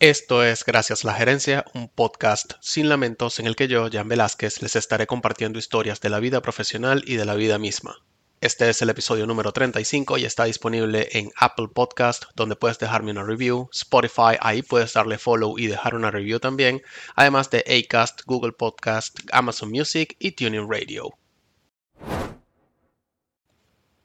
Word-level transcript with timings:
Esto 0.00 0.42
es 0.42 0.64
Gracias 0.64 1.04
la 1.04 1.12
Gerencia, 1.12 1.66
un 1.74 1.90
podcast 1.90 2.54
sin 2.62 2.88
lamentos 2.88 3.38
en 3.38 3.46
el 3.46 3.54
que 3.54 3.68
yo, 3.68 3.86
Jan 3.92 4.08
Velázquez, 4.08 4.62
les 4.62 4.74
estaré 4.74 5.06
compartiendo 5.06 5.58
historias 5.58 6.00
de 6.00 6.08
la 6.08 6.20
vida 6.20 6.40
profesional 6.40 7.02
y 7.06 7.16
de 7.16 7.26
la 7.26 7.34
vida 7.34 7.58
misma. 7.58 7.98
Este 8.40 8.70
es 8.70 8.80
el 8.80 8.88
episodio 8.88 9.26
número 9.26 9.52
35 9.52 10.16
y 10.16 10.24
está 10.24 10.44
disponible 10.44 11.10
en 11.12 11.30
Apple 11.36 11.68
Podcast, 11.74 12.24
donde 12.34 12.56
puedes 12.56 12.78
dejarme 12.78 13.10
una 13.10 13.24
review, 13.24 13.68
Spotify, 13.74 14.38
ahí 14.40 14.62
puedes 14.62 14.94
darle 14.94 15.18
follow 15.18 15.58
y 15.58 15.66
dejar 15.66 15.94
una 15.94 16.10
review 16.10 16.40
también, 16.40 16.80
además 17.14 17.50
de 17.50 17.62
Acast, 17.68 18.22
Google 18.24 18.52
Podcast, 18.52 19.20
Amazon 19.32 19.68
Music 19.68 20.16
y 20.18 20.32
Tuning 20.32 20.66
Radio. 20.66 21.19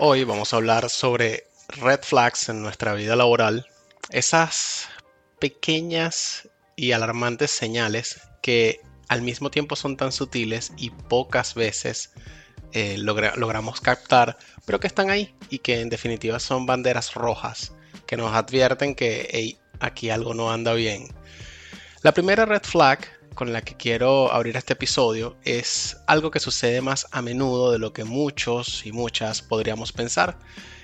Hoy 0.00 0.22
vamos 0.22 0.52
a 0.52 0.58
hablar 0.58 0.90
sobre 0.90 1.48
red 1.80 1.98
flags 2.02 2.48
en 2.48 2.62
nuestra 2.62 2.94
vida 2.94 3.16
laboral, 3.16 3.66
esas 4.10 4.88
pequeñas 5.40 6.48
y 6.76 6.92
alarmantes 6.92 7.50
señales 7.50 8.20
que 8.40 8.80
al 9.08 9.22
mismo 9.22 9.50
tiempo 9.50 9.74
son 9.74 9.96
tan 9.96 10.12
sutiles 10.12 10.72
y 10.76 10.90
pocas 10.90 11.54
veces 11.54 12.12
eh, 12.72 12.96
logramos 12.96 13.80
captar, 13.80 14.38
pero 14.64 14.78
que 14.78 14.86
están 14.86 15.10
ahí 15.10 15.34
y 15.50 15.58
que 15.58 15.80
en 15.80 15.88
definitiva 15.88 16.38
son 16.38 16.64
banderas 16.64 17.14
rojas 17.14 17.72
que 18.06 18.16
nos 18.16 18.32
advierten 18.32 18.94
que 18.94 19.58
aquí 19.80 20.10
algo 20.10 20.32
no 20.32 20.52
anda 20.52 20.74
bien. 20.74 21.08
La 22.02 22.12
primera 22.14 22.44
red 22.44 22.62
flag 22.62 23.00
con 23.38 23.52
la 23.52 23.62
que 23.62 23.76
quiero 23.76 24.32
abrir 24.32 24.56
este 24.56 24.72
episodio 24.72 25.36
es 25.44 25.96
algo 26.08 26.32
que 26.32 26.40
sucede 26.40 26.80
más 26.80 27.06
a 27.12 27.22
menudo 27.22 27.70
de 27.70 27.78
lo 27.78 27.92
que 27.92 28.02
muchos 28.02 28.84
y 28.84 28.90
muchas 28.90 29.42
podríamos 29.42 29.92
pensar. 29.92 30.36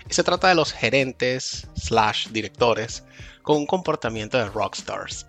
Y 0.09 0.15
se 0.15 0.23
trata 0.23 0.51
de 0.51 0.55
los 0.55 0.73
gerentes 0.73 1.67
slash 1.75 2.29
directores 2.29 3.03
con 3.43 3.57
un 3.57 3.67
comportamiento 3.67 4.39
de 4.39 4.49
rockstars. 4.49 5.27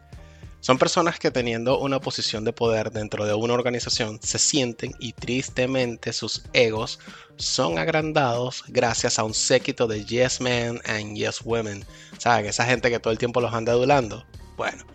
Son 0.60 0.78
personas 0.78 1.18
que 1.18 1.32
teniendo 1.32 1.80
una 1.80 2.00
posición 2.00 2.44
de 2.44 2.54
poder 2.54 2.92
dentro 2.92 3.26
de 3.26 3.34
una 3.34 3.56
organización 3.56 4.20
se 4.22 4.38
sienten 4.38 4.94
y 5.00 5.14
tristemente 5.14 6.14
sus 6.14 6.44
egos 6.54 7.00
son 7.38 7.80
agrandados 7.80 8.64
gracias 8.68 9.18
a 9.18 9.24
un 9.24 9.34
séquito 9.34 9.88
de 9.88 10.06
yes 10.06 10.42
men 10.42 10.80
and 10.86 11.18
yes 11.18 11.42
women. 11.44 11.84
¿Saben? 12.20 12.46
Esa 12.46 12.66
gente 12.66 12.92
que 12.92 13.00
todo 13.00 13.12
el 13.12 13.18
tiempo 13.18 13.42
los 13.42 13.52
anda 13.52 13.72
adulando. 13.72 14.24
Bueno, 14.58 14.86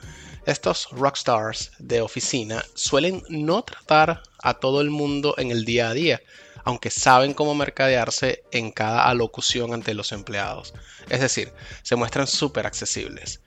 estos 0.46 0.88
rockstars 0.90 1.72
de 1.78 2.00
oficina 2.00 2.64
suelen 2.74 3.22
no 3.28 3.62
tratar 3.62 4.22
a 4.42 4.54
todo 4.54 4.80
el 4.80 4.90
mundo 4.90 5.34
en 5.38 5.50
el 5.50 5.64
día 5.64 5.90
a 5.90 5.94
día, 5.94 6.20
aunque 6.64 6.90
saben 6.90 7.34
cómo 7.34 7.54
mercadearse 7.54 8.44
en 8.50 8.70
cada 8.70 9.08
alocución 9.08 9.72
ante 9.72 9.94
los 9.94 10.12
empleados. 10.12 10.74
Es 11.08 11.20
decir, 11.20 11.52
se 11.82 11.96
muestran 11.96 12.26
súper 12.26 12.66
accesibles. 12.66 13.40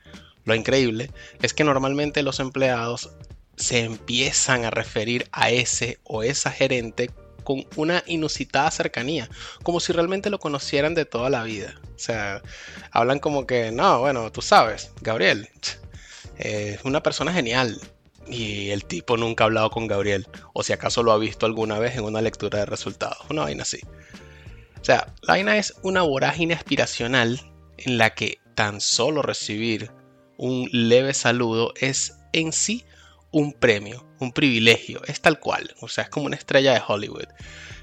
Lo 0.44 0.54
increíble 0.54 1.10
es 1.42 1.54
que 1.54 1.64
normalmente 1.64 2.22
los 2.22 2.40
empleados 2.40 3.10
se 3.56 3.80
empiezan 3.80 4.64
a 4.64 4.70
referir 4.70 5.28
a 5.32 5.50
ese 5.50 5.98
o 6.04 6.22
esa 6.22 6.50
gerente 6.50 7.10
con 7.44 7.66
una 7.76 8.02
inusitada 8.06 8.70
cercanía, 8.70 9.28
como 9.62 9.78
si 9.78 9.92
realmente 9.92 10.30
lo 10.30 10.38
conocieran 10.38 10.94
de 10.94 11.04
toda 11.04 11.30
la 11.30 11.44
vida. 11.44 11.74
O 11.94 11.98
sea, 11.98 12.42
hablan 12.90 13.20
como 13.20 13.46
que, 13.46 13.70
no, 13.70 14.00
bueno, 14.00 14.32
tú 14.32 14.42
sabes, 14.42 14.90
Gabriel, 15.02 15.48
es 16.38 16.84
una 16.84 17.02
persona 17.02 17.32
genial. 17.32 17.80
Y 18.26 18.70
el 18.70 18.84
tipo 18.86 19.16
nunca 19.16 19.44
ha 19.44 19.46
hablado 19.46 19.70
con 19.70 19.86
Gabriel. 19.86 20.26
O 20.54 20.62
si 20.62 20.72
acaso 20.72 21.02
lo 21.02 21.12
ha 21.12 21.18
visto 21.18 21.46
alguna 21.46 21.78
vez 21.78 21.96
en 21.96 22.04
una 22.04 22.22
lectura 22.22 22.60
de 22.60 22.66
resultados. 22.66 23.18
Una 23.28 23.42
vaina 23.42 23.62
así. 23.62 23.80
O 24.80 24.84
sea, 24.84 25.12
la 25.22 25.34
vaina 25.34 25.58
es 25.58 25.74
una 25.82 26.02
vorágine 26.02 26.54
aspiracional 26.54 27.40
en 27.78 27.98
la 27.98 28.14
que 28.14 28.38
tan 28.54 28.80
solo 28.80 29.22
recibir 29.22 29.90
un 30.36 30.68
leve 30.72 31.14
saludo 31.14 31.72
es 31.80 32.16
en 32.32 32.52
sí 32.52 32.84
un 33.30 33.52
premio, 33.52 34.06
un 34.20 34.32
privilegio, 34.32 35.02
es 35.06 35.20
tal 35.20 35.40
cual, 35.40 35.74
o 35.80 35.88
sea, 35.88 36.04
es 36.04 36.10
como 36.10 36.26
una 36.26 36.36
estrella 36.36 36.72
de 36.72 36.82
Hollywood. 36.86 37.26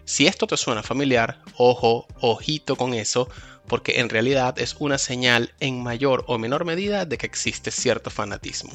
Si 0.06 0.28
esto 0.28 0.47
te 0.47 0.57
suena 0.57 0.84
familiar, 0.84 1.41
ojo, 1.57 2.07
ojito 2.19 2.75
con 2.75 2.94
eso, 2.94 3.29
porque 3.67 4.00
en 4.00 4.09
realidad 4.09 4.59
es 4.59 4.75
una 4.79 4.97
señal 4.97 5.53
en 5.59 5.81
mayor 5.81 6.25
o 6.28 6.38
menor 6.38 6.66
medida 6.66 7.06
de 7.06 7.17
que 7.17 7.25
existe 7.25 7.72
cierto 7.72 8.09
fanatismo. 8.09 8.72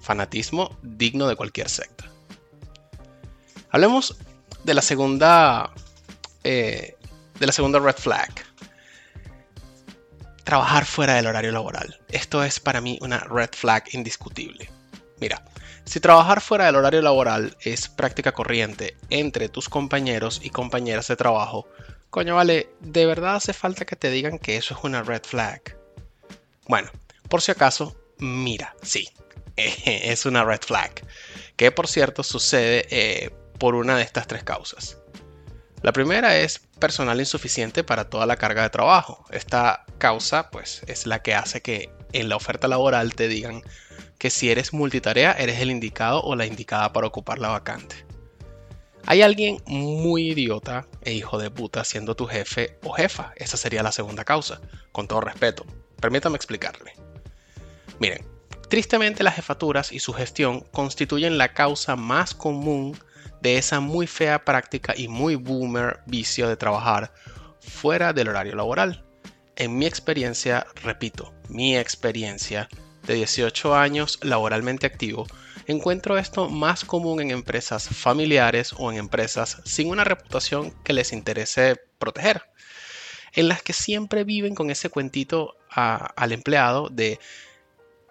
Fanatismo 0.00 0.76
digno 0.82 1.28
de 1.28 1.36
cualquier 1.36 1.68
secta. 1.68 2.04
Hablemos 3.70 4.16
de 4.64 4.74
la 4.74 4.82
segunda, 4.82 5.72
eh, 6.42 6.96
de 7.38 7.46
la 7.46 7.52
segunda 7.52 7.78
red 7.78 7.96
flag. 7.96 8.32
Trabajar 10.44 10.84
fuera 10.84 11.14
del 11.14 11.26
horario 11.26 11.52
laboral. 11.52 11.98
Esto 12.08 12.44
es 12.44 12.60
para 12.60 12.80
mí 12.80 12.98
una 13.00 13.20
red 13.20 13.50
flag 13.52 13.84
indiscutible. 13.92 14.68
Mira, 15.20 15.44
si 15.84 16.00
trabajar 16.00 16.40
fuera 16.40 16.66
del 16.66 16.76
horario 16.76 17.02
laboral 17.02 17.56
es 17.60 17.88
práctica 17.88 18.32
corriente 18.32 18.96
entre 19.10 19.48
tus 19.48 19.68
compañeros 19.68 20.40
y 20.42 20.50
compañeras 20.50 21.08
de 21.08 21.16
trabajo, 21.16 21.68
Coño, 22.14 22.36
vale, 22.36 22.68
¿de 22.78 23.06
verdad 23.06 23.34
hace 23.34 23.52
falta 23.52 23.84
que 23.84 23.96
te 23.96 24.08
digan 24.08 24.38
que 24.38 24.56
eso 24.56 24.72
es 24.72 24.84
una 24.84 25.02
red 25.02 25.22
flag? 25.24 25.76
Bueno, 26.68 26.88
por 27.28 27.42
si 27.42 27.50
acaso, 27.50 27.96
mira, 28.18 28.76
sí, 28.82 29.08
es 29.56 30.24
una 30.24 30.44
red 30.44 30.60
flag. 30.60 30.92
Que 31.56 31.72
por 31.72 31.88
cierto 31.88 32.22
sucede 32.22 32.86
eh, 32.90 33.30
por 33.58 33.74
una 33.74 33.96
de 33.96 34.04
estas 34.04 34.28
tres 34.28 34.44
causas. 34.44 34.96
La 35.82 35.92
primera 35.92 36.36
es 36.36 36.60
personal 36.78 37.18
insuficiente 37.18 37.82
para 37.82 38.08
toda 38.08 38.26
la 38.26 38.36
carga 38.36 38.62
de 38.62 38.70
trabajo. 38.70 39.24
Esta 39.32 39.84
causa 39.98 40.50
pues 40.50 40.82
es 40.86 41.08
la 41.08 41.20
que 41.20 41.34
hace 41.34 41.62
que 41.62 41.90
en 42.12 42.28
la 42.28 42.36
oferta 42.36 42.68
laboral 42.68 43.16
te 43.16 43.26
digan 43.26 43.64
que 44.18 44.30
si 44.30 44.50
eres 44.50 44.72
multitarea 44.72 45.32
eres 45.32 45.60
el 45.60 45.70
indicado 45.70 46.22
o 46.22 46.36
la 46.36 46.46
indicada 46.46 46.92
para 46.92 47.06
ocupar 47.06 47.38
la 47.38 47.48
vacante. 47.48 48.04
Hay 49.06 49.20
alguien 49.20 49.62
muy 49.66 50.30
idiota 50.30 50.86
e 51.02 51.12
hijo 51.12 51.38
de 51.38 51.50
puta 51.50 51.84
siendo 51.84 52.16
tu 52.16 52.26
jefe 52.26 52.78
o 52.82 52.92
jefa. 52.92 53.32
Esa 53.36 53.58
sería 53.58 53.82
la 53.82 53.92
segunda 53.92 54.24
causa, 54.24 54.60
con 54.92 55.06
todo 55.06 55.20
respeto. 55.20 55.66
Permítame 56.00 56.36
explicarle. 56.36 56.94
Miren, 57.98 58.24
tristemente 58.70 59.22
las 59.22 59.36
jefaturas 59.36 59.92
y 59.92 60.00
su 60.00 60.14
gestión 60.14 60.62
constituyen 60.72 61.36
la 61.36 61.52
causa 61.52 61.96
más 61.96 62.34
común 62.34 62.96
de 63.42 63.58
esa 63.58 63.80
muy 63.80 64.06
fea 64.06 64.42
práctica 64.42 64.94
y 64.96 65.06
muy 65.08 65.34
boomer 65.34 66.00
vicio 66.06 66.48
de 66.48 66.56
trabajar 66.56 67.12
fuera 67.60 68.14
del 68.14 68.28
horario 68.28 68.54
laboral. 68.56 69.04
En 69.56 69.76
mi 69.76 69.84
experiencia, 69.84 70.66
repito, 70.82 71.34
mi 71.48 71.76
experiencia 71.76 72.68
de 73.06 73.14
18 73.14 73.74
años 73.74 74.18
laboralmente 74.22 74.86
activo, 74.86 75.26
Encuentro 75.66 76.18
esto 76.18 76.50
más 76.50 76.84
común 76.84 77.20
en 77.20 77.30
empresas 77.30 77.88
familiares 77.88 78.74
o 78.76 78.92
en 78.92 78.98
empresas 78.98 79.62
sin 79.64 79.88
una 79.88 80.04
reputación 80.04 80.72
que 80.84 80.92
les 80.92 81.12
interese 81.14 81.80
proteger, 81.98 82.42
en 83.32 83.48
las 83.48 83.62
que 83.62 83.72
siempre 83.72 84.24
viven 84.24 84.54
con 84.54 84.70
ese 84.70 84.90
cuentito 84.90 85.56
al 85.70 86.32
empleado 86.32 86.90
de, 86.90 87.18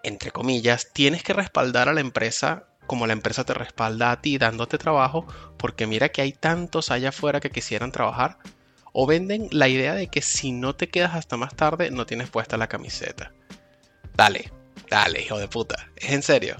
entre 0.01 0.31
comillas, 0.31 0.92
tienes 0.94 1.22
que 1.22 1.34
respaldar 1.34 1.90
a 1.90 1.94
la 1.94 2.01
empresa 2.01 2.69
como 2.88 3.07
la 3.07 3.13
empresa 3.13 3.45
te 3.45 3.54
respalda 3.54 4.12
a 4.12 4.19
ti 4.19 4.38
dándote 4.38 4.78
trabajo, 4.78 5.25
porque 5.57 5.88
mira 5.88 6.10
que 6.10 6.22
hay 6.22 6.34
tantos 6.34 6.92
allá 6.92 7.10
afuera 7.10 7.40
que 7.40 7.50
quisieran 7.50 7.94
trabajar. 7.94 8.40
O 8.92 9.07
venden 9.07 9.48
la 9.51 9.69
idea 9.69 9.94
de 9.94 10.07
que 10.07 10.22
si 10.22 10.51
no 10.51 10.75
te 10.75 10.90
quedas 10.90 11.16
hasta 11.16 11.38
más 11.38 11.56
tarde 11.56 11.92
no 11.92 12.06
tienes 12.06 12.30
puesta 12.30 12.57
la 12.57 12.68
camiseta. 12.68 13.31
Dale, 14.16 14.51
dale, 14.90 15.22
hijo 15.22 15.38
de 15.38 15.48
puta. 15.48 15.90
Es 15.96 16.12
en 16.12 16.24
serio. 16.24 16.58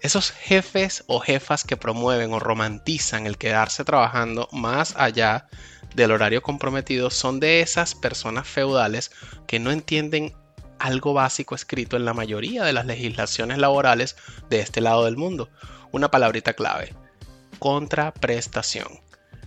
Esos 0.00 0.30
jefes 0.30 1.04
o 1.08 1.18
jefas 1.20 1.64
que 1.64 1.76
promueven 1.76 2.32
o 2.32 2.38
romantizan 2.38 3.26
el 3.26 3.36
quedarse 3.36 3.84
trabajando 3.84 4.48
más 4.52 4.94
allá 4.96 5.48
del 5.94 6.12
horario 6.12 6.42
comprometido 6.42 7.10
son 7.10 7.40
de 7.40 7.60
esas 7.60 7.94
personas 7.94 8.46
feudales 8.46 9.10
que 9.46 9.58
no 9.58 9.72
entienden 9.72 10.34
algo 10.78 11.14
básico 11.14 11.54
escrito 11.54 11.96
en 11.96 12.04
la 12.04 12.14
mayoría 12.14 12.64
de 12.64 12.72
las 12.72 12.86
legislaciones 12.86 13.58
laborales 13.58 14.16
de 14.48 14.60
este 14.60 14.80
lado 14.80 15.04
del 15.04 15.16
mundo. 15.16 15.50
Una 15.90 16.10
palabrita 16.10 16.52
clave, 16.52 16.94
contraprestación, 17.58 19.00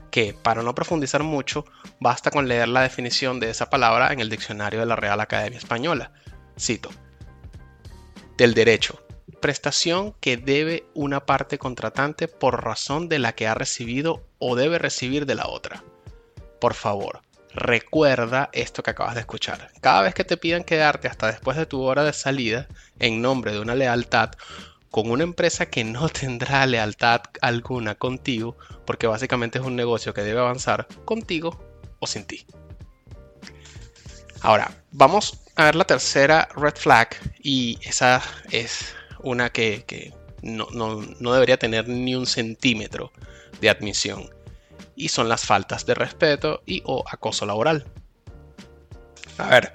que 0.10 0.34
para 0.34 0.64
no 0.64 0.76
profundizar 0.76 1.24
mucho, 1.24 1.66
basta 2.00 2.32
con 2.32 2.48
leer 2.48 2.68
la 2.68 2.82
definición 2.82 3.40
de 3.40 3.50
esa 3.50 3.70
palabra 3.70 4.12
en 4.12 4.20
el 4.20 4.30
diccionario 4.30 4.82
de 4.82 4.86
la 4.86 4.96
Real 4.96 5.22
Academia 5.22 5.60
Española. 5.60 6.12
Cito, 6.60 6.90
del 8.42 8.56
derecho, 8.56 9.00
prestación 9.40 10.16
que 10.20 10.36
debe 10.36 10.86
una 10.96 11.28
parte 11.28 11.60
contratante 11.60 12.28
por 12.28 12.64
razón 12.64 13.08
de 13.08 13.20
la 13.20 13.36
que 13.36 13.46
ha 13.46 13.54
recibido 13.54 14.26
o 14.40 14.56
debe 14.56 14.80
recibir 14.80 15.28
de 15.28 15.36
la 15.36 15.46
otra. 15.48 15.84
Por 16.60 16.74
favor, 16.74 17.22
recuerda 17.54 18.50
esto 18.52 18.82
que 18.82 18.90
acabas 18.90 19.14
de 19.14 19.20
escuchar. 19.20 19.70
Cada 19.80 20.02
vez 20.02 20.16
que 20.16 20.24
te 20.24 20.38
pidan 20.38 20.64
quedarte 20.64 21.08
hasta 21.08 21.28
después 21.28 21.56
de 21.56 21.68
tu 21.68 21.84
hora 21.84 22.04
de 22.04 22.14
salida 22.14 22.68
en 22.98 23.22
nombre 23.22 23.52
de 23.52 23.60
una 23.60 23.76
lealtad 23.76 24.32
con 24.90 25.12
una 25.12 25.22
empresa 25.22 25.68
que 25.68 25.84
no 25.84 26.10
tendrá 26.10 26.66
lealtad 26.66 27.22
alguna 27.42 27.94
contigo, 27.94 28.58
porque 28.88 29.06
básicamente 29.06 29.60
es 29.60 29.64
un 29.64 29.76
negocio 29.76 30.16
que 30.16 30.24
debe 30.24 30.40
avanzar 30.40 30.88
contigo 31.06 31.64
o 32.00 32.08
sin 32.08 32.26
ti. 32.26 32.44
Ahora, 34.42 34.72
vamos 34.90 35.40
a 35.62 35.66
ver 35.66 35.76
la 35.76 35.86
tercera 35.86 36.50
red 36.56 36.76
flag 36.76 37.10
y 37.44 37.78
esa 37.84 38.22
es 38.50 38.96
una 39.20 39.52
que, 39.52 40.14
no, 40.42 40.68
no 40.72 41.34
debería 41.34 41.58
tener 41.58 41.88
ni 41.88 42.16
un 42.16 42.26
centímetro 42.26 43.12
de 43.60 43.70
admisión 43.70 44.30
y 44.96 45.10
son 45.10 45.30
las 45.30 45.46
faltas 45.46 45.86
de 45.86 45.94
respeto 45.94 46.64
y 46.66 46.82
o 46.86 47.04
acoso 47.08 47.46
laboral. 47.46 47.86
A 49.38 49.50
ver, 49.50 49.74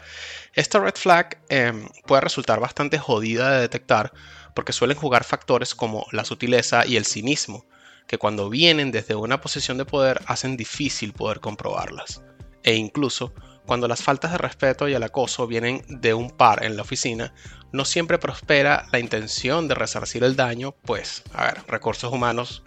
esta 0.55 0.81
red 0.81 0.94
flag 0.94 1.38
em, 1.49 1.88
puede 2.06 2.23
resultar 2.23 2.59
bastante 2.59 2.99
jodida 2.99 3.53
de 3.53 3.61
detectar 3.61 4.12
porque 4.55 4.73
suelen 4.73 4.97
jugar 4.97 5.23
factores 5.23 5.75
como 5.75 6.06
la 6.11 6.25
sutileza 6.25 6.85
y 6.85 6.97
el 6.97 7.05
cinismo, 7.06 7.65
que 8.09 8.19
cuando 8.19 8.50
vienen 8.50 8.91
desde 8.91 9.15
una 9.15 9.41
posición 9.41 9.79
de 9.79 9.85
poder 9.85 10.21
hacen 10.27 10.56
difícil 10.56 11.12
poder 11.12 11.41
comprobarlas. 11.41 12.23
E 12.62 12.75
incluso 12.75 13.33
cuando 13.66 13.88
las 13.88 14.02
faltas 14.02 14.32
de 14.32 14.38
respeto 14.38 14.88
y 14.88 14.94
el 14.94 15.02
acoso 15.02 15.46
vienen 15.46 15.82
de 15.88 16.14
un 16.14 16.30
par 16.30 16.64
en 16.64 16.76
la 16.76 16.82
oficina, 16.82 17.34
no 17.72 17.84
siempre 17.84 18.18
prospera 18.18 18.86
la 18.92 18.98
intención 18.98 19.68
de 19.68 19.74
resarcir 19.74 20.24
el 20.24 20.36
daño, 20.36 20.72
pues, 20.72 21.22
a 21.34 21.44
ver, 21.46 21.62
recursos 21.68 22.12
humanos 22.12 22.62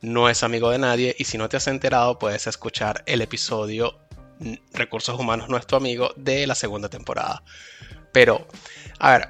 no 0.00 0.28
es 0.28 0.42
amigo 0.42 0.70
de 0.70 0.78
nadie 0.78 1.14
y 1.18 1.24
si 1.24 1.38
no 1.38 1.48
te 1.48 1.56
has 1.56 1.68
enterado 1.68 2.18
puedes 2.18 2.46
escuchar 2.46 3.02
el 3.06 3.22
episodio 3.22 4.02
Recursos 4.72 5.18
Humanos 5.18 5.48
no 5.48 5.56
es 5.56 5.66
tu 5.66 5.76
amigo 5.76 6.12
de 6.16 6.46
la 6.46 6.54
segunda 6.54 6.88
temporada. 6.88 7.42
Pero, 8.12 8.46
a 8.98 9.12
ver, 9.12 9.28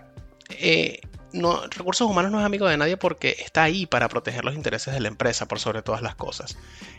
eh, 0.50 1.00
no, 1.32 1.67
Recursos 1.69 2.08
Humanos 2.08 2.31
no 2.31 2.40
es 2.40 2.46
amigo 2.46 2.67
de 2.67 2.76
nadie 2.76 2.96
porque 2.96 3.37
está 3.38 3.64
ahí 3.64 3.87
para 3.87 4.08
proteger 4.08 4.44
los 4.44 4.55
intereses 4.55 4.94
de 4.94 5.00
la 5.00 5.08
empresa 5.08 5.46
por 5.46 5.58
sobre 5.58 5.82
todas 5.82 6.02
las 6.02 6.14
cosas. 6.14 6.56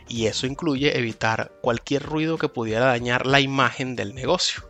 Y 0.08 0.26
eso 0.26 0.46
incluye 0.46 0.98
evitar 0.98 1.52
cualquier 1.62 2.02
ruido 2.02 2.38
que 2.38 2.48
pudiera 2.48 2.86
dañar 2.86 3.26
la 3.26 3.40
imagen 3.40 3.96
del 3.96 4.14
negocio. 4.14 4.68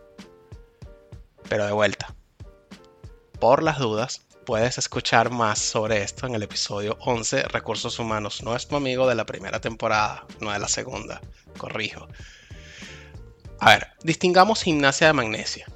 Pero 1.49 1.67
de 1.67 1.73
vuelta, 1.73 2.15
por 3.39 3.63
las 3.63 3.79
dudas, 3.79 4.25
Puedes 4.45 4.77
escuchar 4.77 5.31
más 5.31 5.59
sobre 5.59 6.03
esto 6.03 6.27
en 6.27 6.35
el 6.35 6.43
episodio 6.43 6.99
11, 7.01 7.45
Recursos 7.45 7.99
Humanos 7.99 8.43
no 8.43 8.55
es 8.55 8.69
tu 8.69 8.77
amigo 8.77 9.09
de 9.09 9.15
la 9.15 9.25
primera 9.25 9.59
temporada, 9.59 10.27
no 10.41 10.53
de 10.53 10.59
la 10.59 10.69
segunda, 10.69 11.23
corrijo. 11.57 12.09
A 13.59 13.71
ver, 13.71 13.89
distingamos 14.03 14.63
gimnasia 14.63 15.07
de 15.07 15.13
magnesia. 15.15 15.67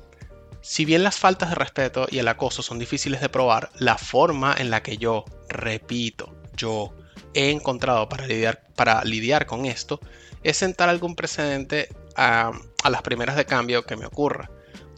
Si 0.61 0.85
bien 0.85 1.03
las 1.03 1.17
faltas 1.17 1.51
de 1.51 1.55
respeto 1.55 2.07
y 2.11 2.19
el 2.19 2.29
acoso 2.29 2.63
son 2.63 2.79
difíciles 2.79 3.21
de 3.21 3.29
probar, 3.29 3.71
la 3.79 3.97
forma 3.97 4.55
en 4.59 4.71
la 4.71 4.83
que 4.83 4.97
yo, 4.99 5.25
repito, 5.49 6.35
yo 6.57 6.95
he 7.35 7.51
encontrado 7.51 8.09
para 8.09 8.27
lidiar, 8.27 8.65
para 8.75 9.05
lidiar 9.05 9.47
con 9.47 9.67
esto 9.67 10.01
es 10.43 10.57
sentar 10.57 10.89
algún 10.89 11.15
precedente 11.15 11.89
a, 12.17 12.53
a 12.83 12.91
las 12.91 13.03
primeras 13.03 13.37
de 13.37 13.47
cambio 13.47 13.85
que 13.85 13.97
me 13.97 14.07
ocurra 14.07 14.51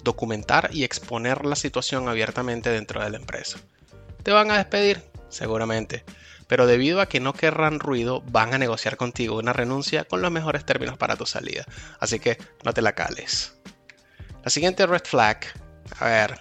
documentar 0.02 0.70
y 0.72 0.84
exponer 0.84 1.44
la 1.44 1.56
situación 1.56 2.08
abiertamente 2.08 2.70
dentro 2.70 3.02
de 3.02 3.10
la 3.10 3.16
empresa. 3.18 3.58
¿Te 4.22 4.32
van 4.32 4.50
a 4.50 4.56
despedir? 4.56 5.02
Seguramente. 5.28 6.04
Pero 6.46 6.66
debido 6.66 7.00
a 7.00 7.06
que 7.06 7.20
no 7.20 7.32
querrán 7.32 7.78
ruido, 7.78 8.22
van 8.22 8.54
a 8.54 8.58
negociar 8.58 8.96
contigo 8.96 9.38
una 9.38 9.52
renuncia 9.52 10.04
con 10.04 10.20
los 10.20 10.32
mejores 10.32 10.64
términos 10.64 10.98
para 10.98 11.16
tu 11.16 11.26
salida. 11.26 11.64
Así 12.00 12.18
que 12.18 12.38
no 12.64 12.72
te 12.72 12.82
la 12.82 12.94
cales. 12.94 13.54
La 14.42 14.50
siguiente 14.50 14.87
red 14.87 15.04
flag, 15.04 15.44
a 15.98 16.04
ver, 16.06 16.40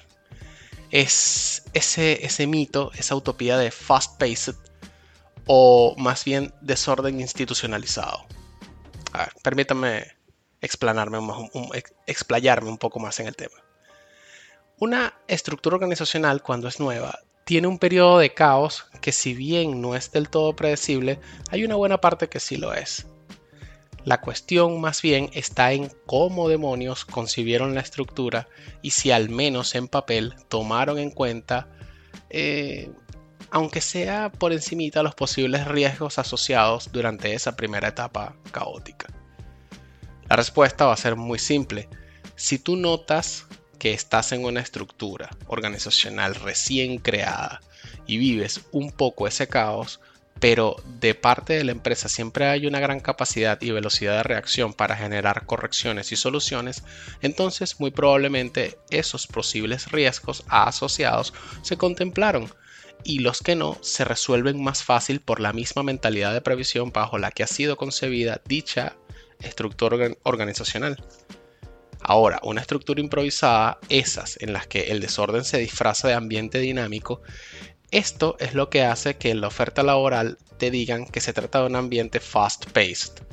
es 0.92 1.64
ese, 1.74 2.26
ese 2.26 2.48
mito, 2.48 2.92
esa 2.96 3.16
utopía 3.16 3.58
de 3.58 3.72
fast-paced 3.72 4.56
o 5.46 5.96
más 5.98 6.24
bien 6.26 6.54
desorden 6.62 7.20
institucionalizado. 7.20 8.26
A 9.14 9.20
ver, 9.20 9.34
permítame 9.44 10.08
explanarme 10.62 11.18
un, 11.20 11.50
explayarme 12.06 12.70
un 12.70 12.78
poco 12.78 13.00
más 13.00 13.20
en 13.20 13.28
el 13.28 13.36
tema. 13.36 13.56
Una 14.78 15.14
estructura 15.28 15.76
organizacional, 15.76 16.42
cuando 16.42 16.68
es 16.68 16.80
nueva, 16.80 17.20
tiene 17.44 17.68
un 17.68 17.80
periodo 17.80 18.20
de 18.20 18.34
caos 18.34 18.86
que 19.02 19.12
si 19.12 19.34
bien 19.34 19.82
no 19.82 19.96
es 19.96 20.12
del 20.12 20.30
todo 20.30 20.56
predecible, 20.56 21.20
hay 21.50 21.66
una 21.66 21.76
buena 21.76 22.00
parte 22.00 22.30
que 22.30 22.40
sí 22.40 22.56
lo 22.58 22.74
es. 22.74 23.08
La 24.10 24.22
cuestión 24.22 24.82
más 24.82 25.04
bien 25.04 25.30
está 25.34 25.72
en 25.72 25.92
cómo 26.08 26.50
demonios 26.50 27.06
concibieron 27.06 27.76
la 27.76 27.82
estructura 27.82 28.48
y 28.82 28.90
si 28.90 29.12
al 29.12 29.30
menos 29.30 29.76
en 29.76 29.88
papel 29.88 30.34
tomaron 30.48 30.98
en 30.98 31.12
cuenta, 31.12 31.68
eh, 32.32 32.90
aunque 33.52 33.82
sea 33.82 34.32
por 34.32 34.52
encimita, 34.52 35.04
los 35.04 35.14
posibles 35.14 35.68
riesgos 35.68 36.18
asociados 36.18 36.92
durante 36.92 37.36
esa 37.36 37.56
primera 37.56 37.90
etapa 37.90 38.36
caótica. 38.50 39.14
La 40.28 40.38
respuesta 40.38 40.88
va 40.88 40.94
a 40.94 40.98
ser 40.98 41.16
muy 41.16 41.38
simple. 41.38 41.88
Si 42.36 42.58
tú 42.58 42.78
notas 42.78 43.46
que 43.78 43.94
estás 43.94 44.32
en 44.32 44.44
una 44.44 44.62
estructura 44.62 45.30
organizacional 45.46 46.34
recién 46.34 46.98
creada 46.98 47.62
y 48.08 48.18
vives 48.18 48.62
un 48.72 48.92
poco 48.92 49.28
ese 49.28 49.48
caos, 49.48 50.00
pero 50.40 50.76
de 51.00 51.16
parte 51.16 51.54
de 51.54 51.64
la 51.64 51.72
empresa 51.72 52.10
siempre 52.10 52.46
hay 52.48 52.66
una 52.66 52.80
gran 52.80 53.00
capacidad 53.00 53.62
y 53.62 53.72
velocidad 53.72 54.18
de 54.18 54.24
reacción 54.24 54.74
para 54.74 54.96
generar 54.96 55.46
correcciones 55.46 56.12
y 56.12 56.16
soluciones, 56.16 56.84
entonces 57.22 57.80
muy 57.80 57.92
probablemente 57.92 58.78
esos 58.90 59.28
posibles 59.28 59.92
riesgos 59.92 60.44
asociados 60.48 61.34
se 61.62 61.78
contemplaron 61.78 62.54
y 63.04 63.20
los 63.20 63.42
que 63.42 63.56
no 63.56 63.78
se 63.82 64.04
resuelven 64.06 64.62
más 64.62 64.84
fácil 64.84 65.22
por 65.22 65.40
la 65.40 65.54
misma 65.54 65.84
mentalidad 65.84 66.34
de 66.34 66.42
previsión 66.42 66.92
bajo 66.92 67.18
la 67.18 67.32
que 67.32 67.44
ha 67.44 67.48
sido 67.48 67.78
concebida 67.78 68.42
dicha 68.46 68.96
estructura 69.42 70.16
organizacional. 70.24 71.02
Ahora, 72.02 72.40
una 72.44 72.62
estructura 72.62 73.02
improvisada, 73.02 73.78
esas 73.90 74.42
en 74.42 74.54
las 74.54 74.68
que 74.68 74.92
el 74.92 75.02
desorden 75.02 75.44
se 75.44 75.58
disfraza 75.58 76.08
de 76.08 76.14
ambiente 76.14 76.60
dinámico, 76.60 77.22
esto 77.92 78.36
es 78.40 78.54
lo 78.54 78.70
que 78.70 78.84
hace 78.84 79.18
que 79.18 79.32
en 79.32 79.42
la 79.42 79.48
oferta 79.48 79.84
laboral 79.84 80.38
te 80.58 80.72
digan 80.72 81.06
que 81.06 81.22
se 81.22 81.34
trata 81.34 81.62
de 81.62 81.68
un 81.68 81.76
ambiente 81.76 82.20
fast-paced. 82.20 83.24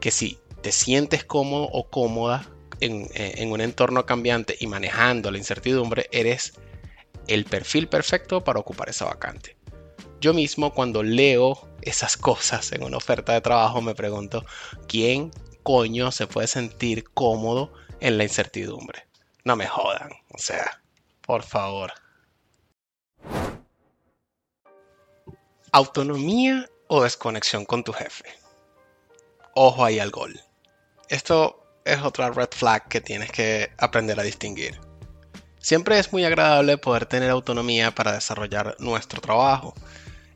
Que 0.00 0.10
si 0.10 0.38
te 0.62 0.72
sientes 0.72 1.24
cómodo 1.24 1.68
o 1.72 1.88
cómoda 1.88 2.48
en, 2.80 3.08
eh, 3.14 3.34
en 3.36 3.52
un 3.52 3.60
entorno 3.60 4.06
cambiante 4.06 4.56
y 4.58 4.66
manejando 4.66 5.30
la 5.30 5.38
incertidumbre, 5.38 6.08
eres 6.12 6.54
el 7.26 7.44
perfil 7.44 7.88
perfecto 7.88 8.42
para 8.42 8.60
ocupar 8.60 8.88
esa 8.88 9.06
vacante. 9.06 9.56
Yo 10.20 10.32
mismo 10.32 10.72
cuando 10.72 11.02
leo 11.02 11.68
esas 11.82 12.16
cosas 12.16 12.72
en 12.72 12.82
una 12.82 12.96
oferta 12.96 13.34
de 13.34 13.40
trabajo 13.40 13.82
me 13.82 13.94
pregunto, 13.94 14.44
¿quién 14.88 15.30
coño 15.62 16.12
se 16.12 16.26
puede 16.26 16.46
sentir 16.46 17.04
cómodo 17.10 17.72
en 18.00 18.16
la 18.16 18.24
incertidumbre? 18.24 19.06
No 19.44 19.56
me 19.56 19.66
jodan, 19.66 20.10
o 20.32 20.38
sea, 20.38 20.80
por 21.20 21.42
favor. 21.42 21.92
Autonomía 25.76 26.70
o 26.86 27.02
desconexión 27.02 27.64
con 27.64 27.82
tu 27.82 27.92
jefe. 27.92 28.26
Ojo 29.56 29.84
ahí 29.84 29.98
al 29.98 30.12
gol. 30.12 30.40
Esto 31.08 31.66
es 31.84 32.00
otra 32.00 32.30
red 32.30 32.50
flag 32.52 32.86
que 32.86 33.00
tienes 33.00 33.32
que 33.32 33.72
aprender 33.78 34.20
a 34.20 34.22
distinguir. 34.22 34.78
Siempre 35.58 35.98
es 35.98 36.12
muy 36.12 36.24
agradable 36.24 36.78
poder 36.78 37.06
tener 37.06 37.28
autonomía 37.28 37.92
para 37.92 38.12
desarrollar 38.12 38.76
nuestro 38.78 39.20
trabajo, 39.20 39.74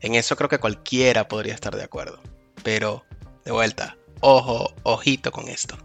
en 0.01 0.15
eso 0.15 0.35
creo 0.35 0.49
que 0.49 0.59
cualquiera 0.59 1.29
podría 1.29 1.53
estar 1.53 1.73
de 1.73 1.83
acuerdo. 1.83 2.19
Pero, 2.61 3.05
de 3.45 3.53
vuelta, 3.53 3.95
ojo, 4.19 4.73
ojito 4.83 5.31
con 5.31 5.47
esto. 5.47 5.77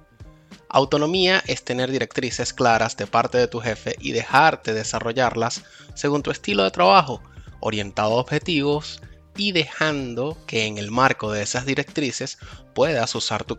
Autonomía 0.68 1.44
es 1.46 1.62
tener 1.62 1.92
directrices 1.92 2.52
claras 2.52 2.96
de 2.96 3.06
parte 3.06 3.38
de 3.38 3.46
tu 3.46 3.60
jefe 3.60 3.94
y 4.00 4.10
dejarte 4.10 4.74
desarrollarlas 4.74 5.62
según 5.94 6.24
tu 6.24 6.32
estilo 6.32 6.64
de 6.64 6.72
trabajo, 6.72 7.22
orientado 7.60 8.14
a 8.14 8.20
objetivos 8.20 9.00
y 9.36 9.52
dejando 9.52 10.38
que 10.46 10.66
en 10.66 10.78
el 10.78 10.90
marco 10.90 11.32
de 11.32 11.42
esas 11.42 11.66
directrices 11.66 12.38
puedas 12.74 13.14
usar 13.14 13.44
tu, 13.44 13.54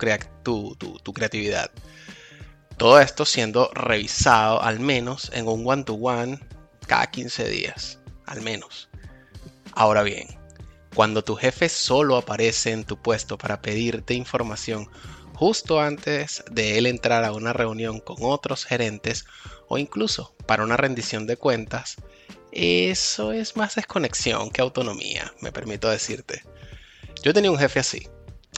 tu 0.76 1.14
creatividad. 1.14 1.72
Todo 2.78 3.00
esto 3.00 3.26
siendo 3.26 3.72
revisado 3.74 4.62
al 4.62 4.80
menos 4.80 5.32
en 5.34 5.48
un 5.48 5.66
one-to-one 5.66 6.40
cada 6.88 7.08
15 7.08 7.48
días, 7.48 8.00
al 8.26 8.42
menos. 8.42 8.90
Ahora 9.74 10.04
bien, 10.04 10.28
cuando 10.94 11.24
tu 11.24 11.36
jefe 11.36 11.70
solo 11.70 12.18
aparece 12.18 12.72
en 12.72 12.86
tu 12.86 12.98
puesto 12.98 13.38
para 13.38 13.62
pedirte 13.62 14.14
información 14.14 14.90
justo 15.34 15.82
antes 15.82 16.44
de 16.50 16.78
él 16.78 16.86
entrar 16.86 17.26
a 17.26 17.34
una 17.34 17.52
reunión 17.52 18.00
con 18.00 18.18
otros 18.22 18.64
gerentes 18.64 19.26
o 19.68 19.78
incluso 19.78 20.36
para 20.46 20.64
una 20.64 20.78
rendición 20.78 21.28
de 21.28 21.38
cuentas, 21.38 21.98
eso 22.56 23.32
es 23.34 23.56
más 23.56 23.76
desconexión 23.76 24.50
que 24.50 24.62
autonomía, 24.62 25.34
me 25.42 25.52
permito 25.52 25.90
decirte. 25.90 26.44
Yo 27.22 27.34
tenía 27.34 27.52
un 27.52 27.60
jefe 27.60 27.80
así. 27.80 28.08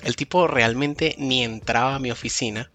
El 0.03 0.15
tipo 0.15 0.47
realmente 0.47 1.15
ni 1.17 1.43
entraba 1.43 1.95
a 1.95 1.99
mi 1.99 2.11
oficina 2.11 2.71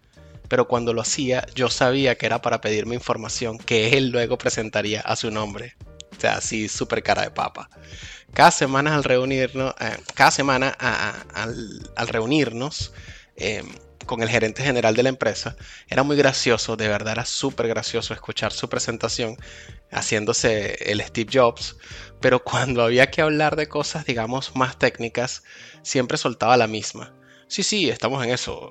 pero 0.53 0.69
cuando 0.69 0.93
lo 0.93 1.01
hacía 1.01 1.47
yo 1.55 1.71
sabía 1.71 2.19
que 2.19 2.27
era 2.27 2.43
para 2.43 2.61
pedirme 2.61 2.95
información 2.95 3.57
que 3.57 3.97
él 3.97 4.11
luego 4.11 4.37
presentaría 4.37 5.01
a 5.01 5.17
su 5.17 5.31
nombre. 5.31 5.77
O 6.15 6.21
sea, 6.21 6.35
así 6.35 6.69
súper 6.69 7.03
cara 7.03 7.23
de 7.23 7.31
papa. 7.31 7.71
Cada 8.35 8.51
semana 8.51 8.95
al 8.95 9.03
reunirnos, 9.03 9.75
eh, 9.81 9.97
cada 10.13 10.31
semana 10.31 10.69
al, 10.69 12.07
reunirnos 12.07 12.93
em, 13.35 13.67
con 14.05 14.23
el 14.23 14.29
gerente 14.29 14.63
general 14.63 14.95
de 14.95 15.05
la 15.05 15.09
empresa, 15.09 15.57
era 15.89 16.03
muy 16.03 16.19
gracioso, 16.19 16.77
de 16.77 16.87
verdad 16.87 17.15
era 17.15 17.25
súper 17.25 17.67
gracioso 17.67 18.13
escuchar 18.13 18.53
su 18.53 18.69
presentación 18.69 19.39
haciéndose 19.93 20.91
el 20.91 21.01
Steve 21.03 21.31
Jobs, 21.33 21.77
pero 22.21 22.43
cuando 22.43 22.83
había 22.83 23.11
que 23.11 23.23
hablar 23.23 23.57
de 23.57 23.69
cosas, 23.69 24.05
digamos, 24.05 24.55
más 24.57 24.79
técnicas, 24.79 25.43
siempre 25.83 26.19
soltaba 26.19 26.57
la 26.57 26.67
misma. 26.67 27.15
Sí, 27.49 27.63
sí, 27.63 27.91
estamos 27.91 28.25
en 28.25 28.31
eso. 28.31 28.71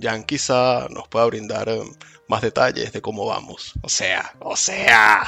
Jan 0.00 0.24
quizá 0.24 0.88
nos 0.90 1.08
pueda 1.08 1.24
brindar 1.26 1.68
eh, 1.68 1.80
más 2.28 2.42
detalles 2.42 2.92
de 2.92 3.00
cómo 3.00 3.26
vamos. 3.26 3.72
O 3.82 3.88
sea, 3.88 4.34
o 4.40 4.56
sea. 4.56 5.24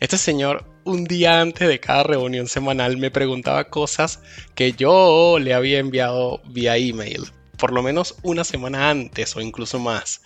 Este 0.00 0.16
señor 0.16 0.64
un 0.84 1.04
día 1.04 1.40
antes 1.40 1.68
de 1.68 1.78
cada 1.78 2.04
reunión 2.04 2.48
semanal 2.48 2.96
me 2.96 3.10
preguntaba 3.10 3.68
cosas 3.68 4.20
que 4.54 4.72
yo 4.72 5.38
le 5.38 5.52
había 5.52 5.78
enviado 5.78 6.40
vía 6.46 6.76
email, 6.78 7.30
por 7.58 7.72
lo 7.72 7.82
menos 7.82 8.16
una 8.22 8.44
semana 8.44 8.88
antes 8.88 9.36
o 9.36 9.40
incluso 9.40 9.78
más. 9.78 10.22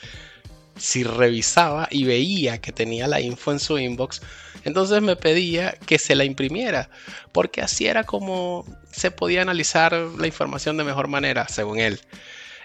Si 0.76 1.04
revisaba 1.04 1.88
y 1.90 2.04
veía 2.04 2.60
que 2.60 2.72
tenía 2.72 3.06
la 3.06 3.20
info 3.20 3.52
en 3.52 3.60
su 3.60 3.78
inbox, 3.78 4.22
entonces 4.64 5.02
me 5.02 5.16
pedía 5.16 5.72
que 5.86 5.98
se 5.98 6.14
la 6.14 6.24
imprimiera, 6.24 6.90
porque 7.32 7.62
así 7.62 7.86
era 7.86 8.04
como 8.04 8.64
se 8.90 9.10
podía 9.10 9.42
analizar 9.42 9.92
la 9.92 10.26
información 10.26 10.76
de 10.76 10.84
mejor 10.84 11.08
manera, 11.08 11.48
según 11.48 11.78
él. 11.78 12.00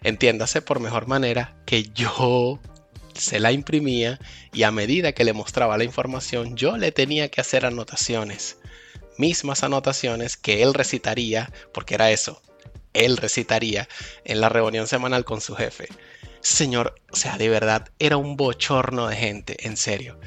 Entiéndase 0.02 0.62
por 0.62 0.80
mejor 0.80 1.08
manera 1.08 1.56
que 1.66 1.84
yo 1.90 2.60
se 3.14 3.40
la 3.40 3.52
imprimía 3.52 4.20
y 4.54 4.64
a 4.64 4.72
medida 4.72 5.12
que 5.12 5.24
le 5.24 5.34
mostraba 5.34 5.78
la 5.78 5.84
información 5.84 6.56
yo 6.56 6.78
le 6.78 6.92
tenía 6.92 7.30
que 7.30 7.42
hacer 7.42 7.66
anotaciones. 7.66 8.58
Mismas 9.18 9.64
anotaciones 9.64 10.38
que 10.38 10.64
él 10.64 10.74
recitaría, 10.74 11.52
porque 11.74 11.96
era 11.96 12.12
eso, 12.12 12.42
él 12.94 13.18
recitaría 13.18 13.90
en 14.24 14.40
la 14.40 14.50
reunión 14.50 14.88
semanal 14.88 15.26
con 15.26 15.42
su 15.42 15.56
jefe. 15.56 15.90
Señor, 16.42 16.96
o 17.12 17.16
sea, 17.16 17.38
de 17.38 17.50
verdad, 17.50 17.90
era 18.00 18.18
un 18.18 18.38
bochorno 18.38 19.08
de 19.08 19.16
gente, 19.16 19.68
en 19.68 19.78
serio 19.78 20.18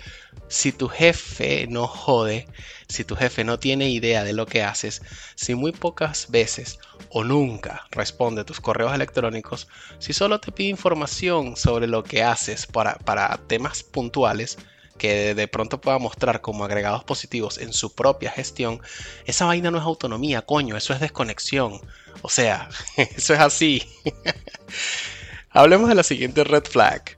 si 0.52 0.70
tu 0.70 0.86
jefe 0.86 1.66
no 1.66 1.86
jode, 1.86 2.46
si 2.86 3.04
tu 3.04 3.16
jefe 3.16 3.42
no 3.42 3.58
tiene 3.58 3.88
idea 3.88 4.22
de 4.22 4.34
lo 4.34 4.44
que 4.44 4.62
haces, 4.62 5.00
si 5.34 5.54
muy 5.54 5.72
pocas 5.72 6.30
veces 6.30 6.78
o 7.08 7.24
nunca 7.24 7.86
responde 7.90 8.44
tus 8.44 8.60
correos 8.60 8.94
electrónicos, 8.94 9.66
si 9.98 10.12
solo 10.12 10.40
te 10.40 10.52
pide 10.52 10.68
información 10.68 11.56
sobre 11.56 11.86
lo 11.86 12.04
que 12.04 12.22
haces 12.22 12.66
para, 12.66 12.96
para 12.96 13.34
temas 13.46 13.82
puntuales, 13.82 14.58
que 14.98 15.34
de 15.34 15.48
pronto 15.48 15.80
pueda 15.80 15.98
mostrar 15.98 16.42
como 16.42 16.66
agregados 16.66 17.02
positivos 17.02 17.56
en 17.56 17.72
su 17.72 17.94
propia 17.94 18.30
gestión, 18.30 18.82
esa 19.24 19.46
vaina 19.46 19.70
no 19.70 19.78
es 19.78 19.84
autonomía, 19.84 20.42
coño, 20.42 20.76
eso 20.76 20.92
es 20.92 21.00
desconexión. 21.00 21.80
O 22.20 22.28
sea, 22.28 22.68
eso 22.96 23.32
es 23.32 23.40
así. 23.40 23.82
Hablemos 25.54 25.88
de 25.88 25.94
la 25.94 26.02
siguiente 26.02 26.44
red 26.44 26.64
flag 26.64 27.16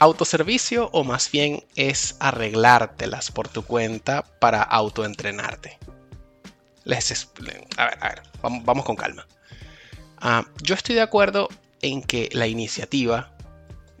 autoservicio 0.00 0.88
o 0.92 1.02
más 1.02 1.30
bien 1.30 1.64
es 1.74 2.16
arreglártelas 2.20 3.32
por 3.32 3.48
tu 3.48 3.64
cuenta 3.64 4.22
para 4.38 4.62
autoentrenarte. 4.62 5.78
Les 6.84 7.28
a 7.76 7.84
ver, 7.86 7.98
a 8.00 8.08
ver, 8.08 8.22
vamos, 8.40 8.84
con 8.84 8.96
calma. 8.96 9.26
Yo 10.62 10.74
estoy 10.74 10.94
de 10.94 11.00
acuerdo 11.02 11.48
en 11.82 12.02
que 12.02 12.28
la 12.32 12.46
iniciativa, 12.46 13.32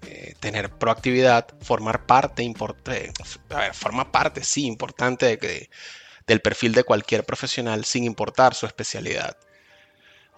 eh, 0.06 0.34
tener 0.38 0.70
proactividad, 0.70 1.48
formar 1.60 2.06
parte, 2.06 2.44
importante, 2.44 3.24
forma 3.72 4.12
parte, 4.12 4.44
sí, 4.44 4.66
importante 4.66 5.38
del 6.26 6.40
perfil 6.40 6.72
de 6.72 6.84
cualquier 6.84 7.24
profesional 7.24 7.84
sin 7.84 8.04
importar 8.04 8.54
su 8.54 8.66
especialidad. 8.66 9.36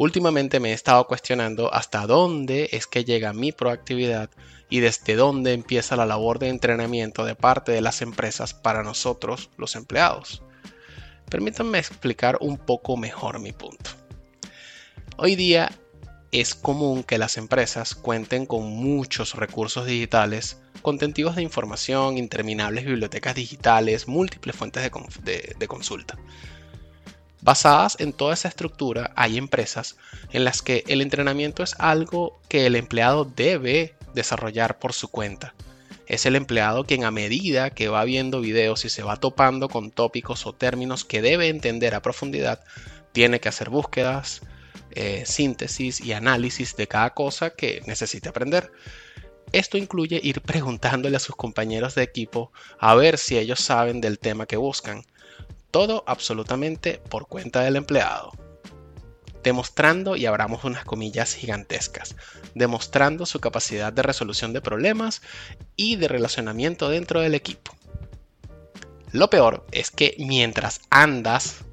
Últimamente 0.00 0.60
me 0.60 0.70
he 0.70 0.72
estado 0.72 1.06
cuestionando 1.06 1.74
hasta 1.74 2.06
dónde 2.06 2.70
es 2.72 2.86
que 2.86 3.04
llega 3.04 3.34
mi 3.34 3.52
proactividad 3.52 4.30
y 4.70 4.80
desde 4.80 5.14
dónde 5.14 5.52
empieza 5.52 5.94
la 5.94 6.06
labor 6.06 6.38
de 6.38 6.48
entrenamiento 6.48 7.26
de 7.26 7.34
parte 7.34 7.72
de 7.72 7.82
las 7.82 8.00
empresas 8.00 8.54
para 8.54 8.82
nosotros, 8.82 9.50
los 9.58 9.76
empleados. 9.76 10.42
Permítanme 11.28 11.78
explicar 11.78 12.38
un 12.40 12.56
poco 12.56 12.96
mejor 12.96 13.40
mi 13.40 13.52
punto. 13.52 13.90
Hoy 15.18 15.36
día 15.36 15.70
es 16.32 16.54
común 16.54 17.02
que 17.02 17.18
las 17.18 17.36
empresas 17.36 17.94
cuenten 17.94 18.46
con 18.46 18.70
muchos 18.70 19.34
recursos 19.34 19.84
digitales, 19.84 20.62
contentivos 20.80 21.36
de 21.36 21.42
información, 21.42 22.16
interminables 22.16 22.86
bibliotecas 22.86 23.34
digitales, 23.34 24.08
múltiples 24.08 24.56
fuentes 24.56 24.82
de, 25.22 25.54
de 25.58 25.68
consulta. 25.68 26.16
Basadas 27.42 27.96
en 28.00 28.12
toda 28.12 28.34
esa 28.34 28.48
estructura, 28.48 29.12
hay 29.16 29.38
empresas 29.38 29.96
en 30.30 30.44
las 30.44 30.60
que 30.60 30.84
el 30.88 31.00
entrenamiento 31.00 31.62
es 31.62 31.74
algo 31.78 32.38
que 32.48 32.66
el 32.66 32.76
empleado 32.76 33.24
debe 33.24 33.94
desarrollar 34.14 34.78
por 34.78 34.92
su 34.92 35.08
cuenta. 35.08 35.54
Es 36.06 36.26
el 36.26 36.36
empleado 36.36 36.84
quien 36.84 37.04
a 37.04 37.10
medida 37.10 37.70
que 37.70 37.88
va 37.88 38.04
viendo 38.04 38.40
videos 38.40 38.84
y 38.84 38.90
se 38.90 39.02
va 39.02 39.16
topando 39.16 39.68
con 39.68 39.90
tópicos 39.90 40.44
o 40.44 40.52
términos 40.52 41.04
que 41.04 41.22
debe 41.22 41.48
entender 41.48 41.94
a 41.94 42.02
profundidad, 42.02 42.62
tiene 43.12 43.40
que 43.40 43.48
hacer 43.48 43.70
búsquedas, 43.70 44.42
eh, 44.90 45.22
síntesis 45.24 46.00
y 46.00 46.12
análisis 46.12 46.76
de 46.76 46.88
cada 46.88 47.10
cosa 47.14 47.50
que 47.50 47.80
necesite 47.86 48.28
aprender. 48.28 48.72
Esto 49.52 49.78
incluye 49.78 50.20
ir 50.22 50.42
preguntándole 50.42 51.16
a 51.16 51.20
sus 51.20 51.36
compañeros 51.36 51.94
de 51.94 52.02
equipo 52.02 52.52
a 52.78 52.94
ver 52.94 53.16
si 53.16 53.38
ellos 53.38 53.60
saben 53.60 54.00
del 54.00 54.18
tema 54.18 54.46
que 54.46 54.56
buscan 54.56 55.04
todo 55.70 56.04
absolutamente 56.06 57.00
por 57.08 57.26
cuenta 57.26 57.62
del 57.62 57.76
empleado. 57.76 58.32
Demostrando, 59.42 60.16
y 60.16 60.26
abramos 60.26 60.64
unas 60.64 60.84
comillas 60.84 61.34
gigantescas, 61.34 62.14
demostrando 62.54 63.24
su 63.24 63.40
capacidad 63.40 63.92
de 63.92 64.02
resolución 64.02 64.52
de 64.52 64.60
problemas 64.60 65.22
y 65.76 65.96
de 65.96 66.08
relacionamiento 66.08 66.88
dentro 66.88 67.20
del 67.20 67.34
equipo. 67.34 67.74
Lo 69.12 69.30
peor 69.30 69.66
es 69.72 69.90
que 69.90 70.14
mientras 70.18 70.82
andas 70.90 71.64